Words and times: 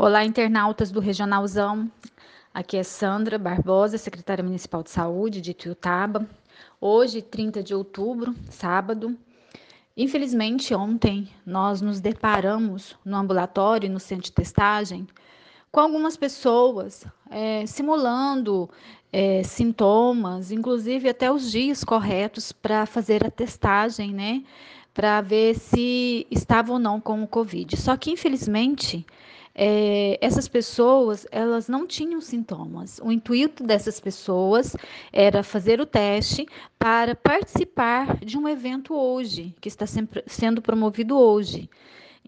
Olá, 0.00 0.24
internautas 0.24 0.92
do 0.92 1.00
Regionalzão. 1.00 1.90
Aqui 2.54 2.76
é 2.76 2.84
Sandra 2.84 3.36
Barbosa, 3.36 3.98
secretária 3.98 4.44
municipal 4.44 4.80
de 4.80 4.90
saúde 4.90 5.40
de 5.40 5.52
Tuiutaba. 5.52 6.24
Hoje, 6.80 7.20
30 7.20 7.64
de 7.64 7.74
outubro, 7.74 8.32
sábado. 8.48 9.18
Infelizmente, 9.96 10.72
ontem 10.72 11.28
nós 11.44 11.80
nos 11.80 11.98
deparamos 11.98 12.94
no 13.04 13.16
ambulatório, 13.16 13.90
no 13.90 13.98
centro 13.98 14.26
de 14.26 14.32
testagem, 14.32 15.04
com 15.72 15.80
algumas 15.80 16.16
pessoas 16.16 17.04
é, 17.28 17.66
simulando 17.66 18.70
é, 19.12 19.42
sintomas, 19.42 20.52
inclusive 20.52 21.08
até 21.08 21.28
os 21.28 21.50
dias 21.50 21.82
corretos 21.82 22.52
para 22.52 22.86
fazer 22.86 23.26
a 23.26 23.32
testagem, 23.32 24.14
né? 24.14 24.44
Para 24.94 25.20
ver 25.22 25.56
se 25.56 26.24
estava 26.30 26.72
ou 26.72 26.78
não 26.78 27.00
com 27.00 27.20
o 27.20 27.26
Covid. 27.26 27.76
Só 27.76 27.96
que, 27.96 28.12
infelizmente, 28.12 29.04
é, 29.60 30.16
essas 30.20 30.46
pessoas 30.46 31.26
elas 31.32 31.68
não 31.68 31.84
tinham 31.84 32.20
sintomas. 32.20 33.00
O 33.02 33.10
intuito 33.10 33.64
dessas 33.64 33.98
pessoas 33.98 34.76
era 35.12 35.42
fazer 35.42 35.80
o 35.80 35.86
teste 35.86 36.46
para 36.78 37.16
participar 37.16 38.24
de 38.24 38.38
um 38.38 38.48
evento 38.48 38.94
hoje, 38.94 39.52
que 39.60 39.68
está 39.68 39.84
sendo 39.84 40.62
promovido 40.62 41.18
hoje. 41.18 41.68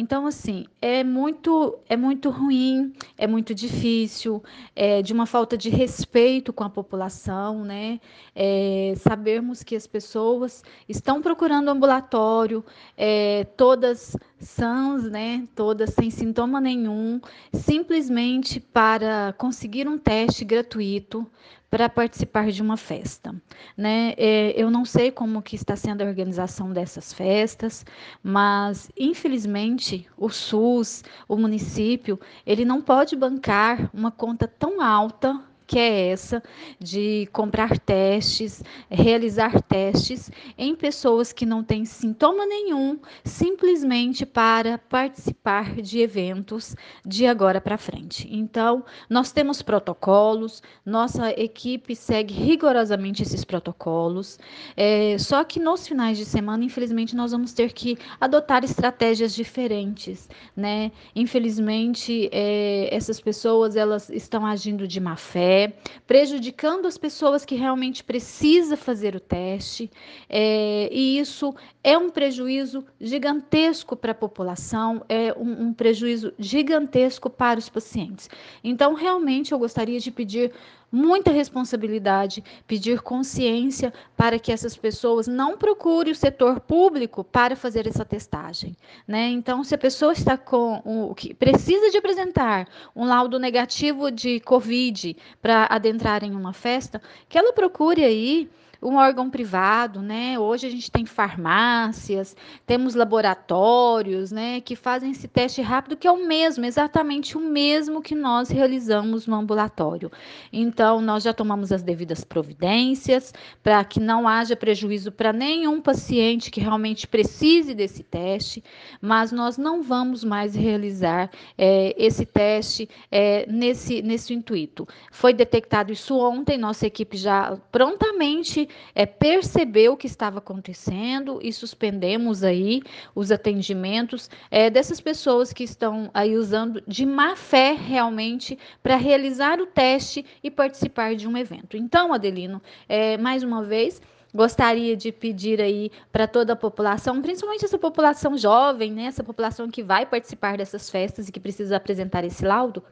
Então, 0.00 0.28
assim, 0.28 0.64
é 0.80 1.02
muito, 1.02 1.76
é 1.88 1.96
muito 1.96 2.30
ruim, 2.30 2.92
é 3.18 3.26
muito 3.26 3.52
difícil, 3.52 4.40
é 4.76 5.02
de 5.02 5.12
uma 5.12 5.26
falta 5.26 5.58
de 5.58 5.70
respeito 5.70 6.52
com 6.52 6.62
a 6.62 6.70
população, 6.70 7.64
né? 7.64 7.98
É, 8.32 8.94
sabermos 8.98 9.64
que 9.64 9.74
as 9.74 9.88
pessoas 9.88 10.62
estão 10.88 11.20
procurando 11.20 11.68
ambulatório, 11.68 12.64
é, 12.96 13.42
todas 13.56 14.16
sãs, 14.38 15.02
né? 15.02 15.48
Todas 15.56 15.90
sem 15.94 16.10
sintoma 16.10 16.60
nenhum, 16.60 17.20
simplesmente 17.52 18.60
para 18.60 19.34
conseguir 19.36 19.88
um 19.88 19.98
teste 19.98 20.44
gratuito 20.44 21.28
para 21.70 21.88
participar 21.88 22.50
de 22.50 22.62
uma 22.62 22.76
festa, 22.76 23.34
né? 23.76 24.14
É, 24.16 24.52
eu 24.56 24.70
não 24.70 24.84
sei 24.84 25.10
como 25.10 25.42
que 25.42 25.54
está 25.54 25.76
sendo 25.76 26.02
a 26.02 26.06
organização 26.06 26.72
dessas 26.72 27.12
festas, 27.12 27.84
mas 28.22 28.90
infelizmente 28.98 30.08
o 30.16 30.30
SUS, 30.30 31.04
o 31.28 31.36
município, 31.36 32.18
ele 32.46 32.64
não 32.64 32.80
pode 32.80 33.14
bancar 33.14 33.90
uma 33.92 34.10
conta 34.10 34.48
tão 34.48 34.80
alta 34.80 35.42
que 35.68 35.78
é 35.78 36.08
essa 36.08 36.42
de 36.80 37.28
comprar 37.30 37.78
testes, 37.78 38.64
realizar 38.90 39.60
testes 39.60 40.30
em 40.56 40.74
pessoas 40.74 41.30
que 41.30 41.44
não 41.44 41.62
têm 41.62 41.84
sintoma 41.84 42.46
nenhum, 42.46 42.98
simplesmente 43.22 44.24
para 44.24 44.78
participar 44.78 45.74
de 45.74 46.00
eventos 46.00 46.74
de 47.04 47.26
agora 47.26 47.60
para 47.60 47.76
frente. 47.76 48.26
Então, 48.32 48.82
nós 49.10 49.30
temos 49.30 49.60
protocolos, 49.60 50.62
nossa 50.86 51.30
equipe 51.38 51.94
segue 51.94 52.32
rigorosamente 52.32 53.22
esses 53.22 53.44
protocolos, 53.44 54.38
é, 54.74 55.18
só 55.18 55.44
que 55.44 55.60
nos 55.60 55.86
finais 55.86 56.16
de 56.16 56.24
semana, 56.24 56.64
infelizmente, 56.64 57.14
nós 57.14 57.32
vamos 57.32 57.52
ter 57.52 57.74
que 57.74 57.98
adotar 58.18 58.64
estratégias 58.64 59.34
diferentes, 59.34 60.30
né? 60.56 60.90
Infelizmente, 61.14 62.30
é, 62.32 62.88
essas 62.90 63.20
pessoas 63.20 63.76
elas 63.76 64.08
estão 64.08 64.46
agindo 64.46 64.88
de 64.88 64.98
má 64.98 65.14
fé, 65.14 65.57
prejudicando 66.06 66.86
as 66.86 66.96
pessoas 66.96 67.44
que 67.44 67.54
realmente 67.54 68.04
precisam 68.04 68.76
fazer 68.76 69.16
o 69.16 69.20
teste, 69.20 69.90
é, 70.28 70.88
e 70.92 71.18
isso 71.18 71.54
é 71.82 71.96
um 71.96 72.10
prejuízo 72.10 72.84
gigantesco 73.00 73.96
para 73.96 74.12
a 74.12 74.14
população, 74.14 75.02
é 75.08 75.32
um, 75.32 75.68
um 75.68 75.72
prejuízo 75.72 76.32
gigantesco 76.38 77.28
para 77.28 77.58
os 77.58 77.68
pacientes. 77.68 78.28
Então, 78.62 78.94
realmente, 78.94 79.52
eu 79.52 79.58
gostaria 79.58 79.98
de 79.98 80.10
pedir 80.10 80.52
muita 80.90 81.30
responsabilidade, 81.30 82.42
pedir 82.66 83.00
consciência 83.00 83.92
para 84.16 84.38
que 84.38 84.50
essas 84.50 84.76
pessoas 84.76 85.26
não 85.26 85.56
procurem 85.56 86.12
o 86.12 86.16
setor 86.16 86.60
público 86.60 87.22
para 87.22 87.54
fazer 87.54 87.86
essa 87.86 88.04
testagem, 88.04 88.76
né? 89.06 89.28
Então, 89.28 89.62
se 89.62 89.74
a 89.74 89.78
pessoa 89.78 90.12
está 90.12 90.36
com 90.36 90.80
o 90.84 91.14
que 91.14 91.34
precisa 91.34 91.90
de 91.90 91.98
apresentar 91.98 92.68
um 92.94 93.04
laudo 93.04 93.38
negativo 93.38 94.10
de 94.10 94.40
COVID 94.40 95.16
para 95.42 95.66
adentrar 95.70 96.24
em 96.24 96.34
uma 96.34 96.52
festa, 96.52 97.00
que 97.28 97.38
ela 97.38 97.52
procure 97.52 98.04
aí 98.04 98.48
um 98.80 98.96
órgão 98.96 99.28
privado, 99.28 100.00
né? 100.00 100.38
Hoje 100.38 100.66
a 100.66 100.70
gente 100.70 100.90
tem 100.90 101.04
farmácias, 101.04 102.36
temos 102.64 102.94
laboratórios, 102.94 104.30
né, 104.30 104.60
que 104.60 104.76
fazem 104.76 105.10
esse 105.10 105.26
teste 105.26 105.60
rápido, 105.60 105.96
que 105.96 106.06
é 106.06 106.12
o 106.12 106.26
mesmo, 106.26 106.64
exatamente 106.64 107.36
o 107.36 107.40
mesmo 107.40 108.00
que 108.00 108.14
nós 108.14 108.48
realizamos 108.48 109.26
no 109.26 109.34
ambulatório. 109.34 110.10
Então, 110.52 111.00
nós 111.00 111.24
já 111.24 111.34
tomamos 111.34 111.72
as 111.72 111.82
devidas 111.82 112.22
providências 112.22 113.34
para 113.62 113.82
que 113.84 113.98
não 113.98 114.28
haja 114.28 114.54
prejuízo 114.54 115.10
para 115.10 115.32
nenhum 115.32 115.80
paciente 115.80 116.50
que 116.50 116.60
realmente 116.60 117.06
precise 117.06 117.74
desse 117.74 118.02
teste, 118.02 118.62
mas 119.00 119.32
nós 119.32 119.58
não 119.58 119.82
vamos 119.82 120.22
mais 120.22 120.54
realizar 120.54 121.30
é, 121.56 121.94
esse 121.98 122.24
teste 122.24 122.88
é, 123.10 123.44
nesse, 123.50 124.02
nesse 124.02 124.32
intuito. 124.32 124.86
Foi 125.10 125.32
detectado 125.32 125.92
isso 125.92 126.16
ontem, 126.16 126.56
nossa 126.56 126.86
equipe 126.86 127.16
já 127.16 127.56
prontamente 127.72 128.67
é, 128.94 129.06
percebeu 129.06 129.92
o 129.92 129.96
que 129.96 130.06
estava 130.06 130.38
acontecendo 130.38 131.38
e 131.42 131.52
suspendemos 131.52 132.42
aí 132.42 132.82
os 133.14 133.30
atendimentos 133.30 134.30
é, 134.50 134.70
dessas 134.70 135.00
pessoas 135.00 135.52
que 135.52 135.64
estão 135.64 136.10
aí 136.14 136.36
usando 136.36 136.82
de 136.86 137.04
má 137.04 137.36
fé 137.36 137.72
realmente 137.72 138.58
para 138.82 138.96
realizar 138.96 139.60
o 139.60 139.66
teste 139.66 140.24
e 140.42 140.50
participar 140.50 141.14
de 141.14 141.26
um 141.28 141.36
evento. 141.36 141.76
Então, 141.76 142.12
Adelino, 142.12 142.62
é, 142.88 143.16
mais 143.16 143.42
uma 143.42 143.62
vez, 143.62 144.00
gostaria 144.34 144.96
de 144.96 145.10
pedir 145.10 145.60
aí 145.60 145.90
para 146.12 146.26
toda 146.26 146.52
a 146.52 146.56
população, 146.56 147.20
principalmente 147.22 147.64
essa 147.64 147.78
população 147.78 148.36
jovem, 148.36 148.92
né, 148.92 149.04
essa 149.04 149.24
população 149.24 149.70
que 149.70 149.82
vai 149.82 150.04
participar 150.04 150.58
dessas 150.58 150.90
festas 150.90 151.28
e 151.28 151.32
que 151.32 151.40
precisa 151.40 151.76
apresentar 151.76 152.24
esse 152.24 152.44
laudo, 152.44 152.82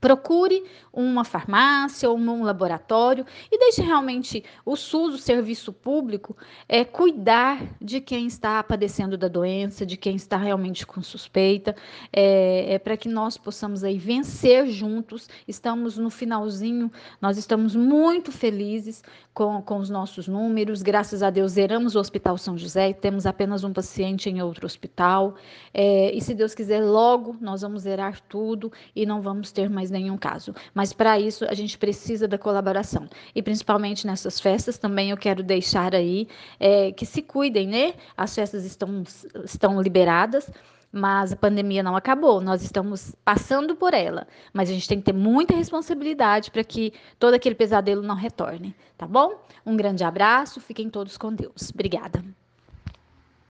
Procure 0.00 0.62
uma 0.92 1.24
farmácia 1.24 2.08
ou 2.08 2.16
um 2.16 2.42
laboratório 2.42 3.24
e 3.50 3.58
deixe 3.58 3.82
realmente 3.82 4.44
o 4.64 4.76
SUS, 4.76 5.14
o 5.14 5.18
serviço 5.18 5.72
público, 5.72 6.36
é, 6.68 6.84
cuidar 6.84 7.60
de 7.80 8.00
quem 8.00 8.26
está 8.26 8.62
padecendo 8.62 9.16
da 9.16 9.28
doença, 9.28 9.84
de 9.84 9.96
quem 9.96 10.16
está 10.16 10.36
realmente 10.36 10.86
com 10.86 11.02
suspeita, 11.02 11.74
é, 12.12 12.74
é 12.74 12.78
para 12.78 12.96
que 12.96 13.08
nós 13.08 13.36
possamos 13.36 13.84
aí 13.84 13.98
vencer 13.98 14.68
juntos. 14.68 15.28
Estamos 15.46 15.98
no 15.98 16.10
finalzinho, 16.10 16.90
nós 17.20 17.36
estamos 17.36 17.74
muito 17.74 18.30
felizes 18.32 19.02
com, 19.34 19.60
com 19.60 19.76
os 19.76 19.90
nossos 19.90 20.26
números. 20.26 20.82
Graças 20.82 21.22
a 21.22 21.28
Deus, 21.28 21.52
zeramos 21.52 21.94
o 21.94 22.00
Hospital 22.00 22.38
São 22.38 22.56
José 22.56 22.90
e 22.90 22.94
temos 22.94 23.26
apenas 23.26 23.64
um 23.64 23.72
paciente 23.72 24.30
em 24.30 24.40
outro 24.40 24.64
hospital. 24.64 25.34
É, 25.74 26.10
e 26.14 26.20
se 26.22 26.34
Deus 26.34 26.54
quiser, 26.54 26.82
logo 26.82 27.36
nós 27.40 27.60
vamos 27.60 27.82
zerar 27.82 28.20
tudo 28.22 28.72
e 28.94 29.04
não 29.04 29.20
vamos 29.20 29.52
ter 29.52 29.68
mais 29.68 29.85
mais 29.86 29.90
nenhum 29.90 30.16
caso. 30.16 30.54
Mas 30.74 30.92
para 30.92 31.18
isso 31.18 31.44
a 31.44 31.54
gente 31.54 31.78
precisa 31.78 32.26
da 32.26 32.38
colaboração. 32.38 33.08
E 33.34 33.42
principalmente 33.42 34.06
nessas 34.06 34.40
festas 34.40 34.78
também 34.78 35.10
eu 35.10 35.16
quero 35.16 35.42
deixar 35.42 35.94
aí 35.94 36.28
é, 36.58 36.92
que 36.92 37.06
se 37.06 37.22
cuidem, 37.22 37.68
né? 37.68 37.94
As 38.16 38.34
festas 38.34 38.64
estão, 38.64 39.02
estão 39.44 39.80
liberadas 39.80 40.50
mas 40.92 41.32
a 41.32 41.36
pandemia 41.36 41.82
não 41.82 41.94
acabou, 41.94 42.40
nós 42.40 42.62
estamos 42.62 43.14
passando 43.22 43.76
por 43.76 43.92
ela, 43.92 44.26
mas 44.50 44.70
a 44.70 44.72
gente 44.72 44.88
tem 44.88 44.98
que 44.98 45.04
ter 45.04 45.12
muita 45.12 45.54
responsabilidade 45.54 46.50
para 46.50 46.64
que 46.64 46.90
todo 47.18 47.34
aquele 47.34 47.54
pesadelo 47.54 48.00
não 48.00 48.14
retorne, 48.14 48.74
tá 48.96 49.06
bom? 49.06 49.34
Um 49.66 49.76
grande 49.76 50.04
abraço, 50.04 50.58
fiquem 50.58 50.88
todos 50.88 51.18
com 51.18 51.34
Deus. 51.34 51.70
Obrigada. 51.74 52.24